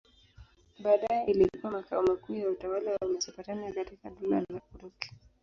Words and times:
Baadaye 0.79 1.25
ilikuwa 1.27 1.71
makao 1.71 2.03
makuu 2.03 2.35
ya 2.35 2.49
utawala 2.49 2.91
wa 2.91 3.07
Mesopotamia 3.07 3.71
katika 3.73 4.09
Dola 4.09 4.39
la 4.49 4.61
Uturuki. 4.73 5.11